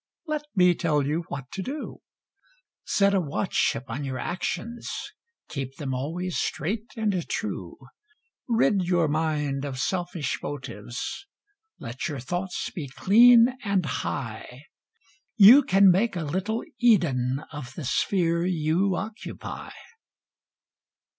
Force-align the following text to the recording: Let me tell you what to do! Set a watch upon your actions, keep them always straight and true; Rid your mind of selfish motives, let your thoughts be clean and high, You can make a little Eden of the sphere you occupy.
Let 0.25 0.45
me 0.55 0.73
tell 0.73 1.03
you 1.03 1.25
what 1.27 1.51
to 1.51 1.61
do! 1.61 2.01
Set 2.83 3.13
a 3.13 3.21
watch 3.21 3.73
upon 3.75 4.03
your 4.03 4.17
actions, 4.17 4.89
keep 5.47 5.75
them 5.75 5.93
always 5.93 6.37
straight 6.39 6.87
and 6.97 7.13
true; 7.29 7.77
Rid 8.47 8.81
your 8.87 9.07
mind 9.07 9.63
of 9.63 9.77
selfish 9.77 10.39
motives, 10.41 11.27
let 11.77 12.07
your 12.07 12.19
thoughts 12.19 12.71
be 12.73 12.87
clean 12.87 13.49
and 13.63 13.85
high, 13.85 14.63
You 15.37 15.61
can 15.61 15.91
make 15.91 16.15
a 16.15 16.23
little 16.23 16.63
Eden 16.79 17.43
of 17.51 17.75
the 17.75 17.85
sphere 17.85 18.43
you 18.43 18.95
occupy. 18.95 19.69